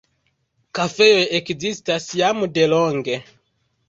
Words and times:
Kafejoj 0.77 1.27
ekzistas 1.39 2.07
jam 2.21 2.41
delonge. 2.57 3.19